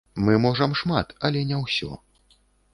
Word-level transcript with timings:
Мы 0.27 0.33
можам 0.45 0.73
шмат, 0.79 1.13
але 1.29 1.45
не 1.53 1.63
ўсё. 1.63 1.91